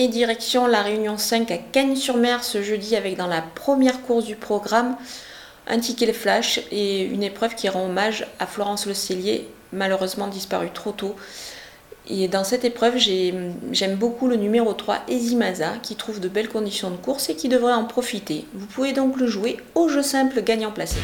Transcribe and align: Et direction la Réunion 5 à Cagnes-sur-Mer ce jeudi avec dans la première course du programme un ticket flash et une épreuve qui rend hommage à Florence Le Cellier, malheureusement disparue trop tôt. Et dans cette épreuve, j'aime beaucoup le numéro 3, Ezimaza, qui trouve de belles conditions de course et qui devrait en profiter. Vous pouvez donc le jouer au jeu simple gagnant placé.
Et 0.00 0.06
direction 0.06 0.68
la 0.68 0.82
Réunion 0.82 1.18
5 1.18 1.50
à 1.50 1.58
Cagnes-sur-Mer 1.58 2.44
ce 2.44 2.62
jeudi 2.62 2.94
avec 2.94 3.16
dans 3.16 3.26
la 3.26 3.42
première 3.42 4.00
course 4.02 4.26
du 4.26 4.36
programme 4.36 4.94
un 5.66 5.80
ticket 5.80 6.12
flash 6.12 6.60
et 6.70 7.02
une 7.02 7.24
épreuve 7.24 7.56
qui 7.56 7.68
rend 7.68 7.86
hommage 7.86 8.24
à 8.38 8.46
Florence 8.46 8.86
Le 8.86 8.94
Cellier, 8.94 9.48
malheureusement 9.72 10.28
disparue 10.28 10.70
trop 10.72 10.92
tôt. 10.92 11.16
Et 12.08 12.28
dans 12.28 12.44
cette 12.44 12.64
épreuve, 12.64 12.96
j'aime 12.96 13.96
beaucoup 13.96 14.28
le 14.28 14.36
numéro 14.36 14.72
3, 14.72 15.00
Ezimaza, 15.08 15.72
qui 15.82 15.96
trouve 15.96 16.20
de 16.20 16.28
belles 16.28 16.48
conditions 16.48 16.92
de 16.92 16.96
course 16.96 17.28
et 17.28 17.34
qui 17.34 17.48
devrait 17.48 17.72
en 17.72 17.84
profiter. 17.84 18.44
Vous 18.54 18.66
pouvez 18.66 18.92
donc 18.92 19.16
le 19.16 19.26
jouer 19.26 19.56
au 19.74 19.88
jeu 19.88 20.02
simple 20.02 20.42
gagnant 20.42 20.70
placé. 20.70 20.98